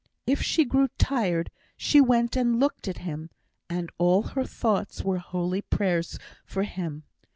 If 0.25 0.41
she 0.41 0.65
grew 0.65 0.87
tired, 0.97 1.51
she 1.77 2.01
went 2.01 2.35
and 2.35 2.59
looked 2.59 2.87
at 2.87 2.97
him, 3.05 3.29
and 3.69 3.91
all 3.99 4.23
her 4.23 4.45
thoughts 4.45 5.03
were 5.03 5.19
holy 5.19 5.61
prayers 5.61 6.17
for 6.43 6.63
him. 6.63 7.03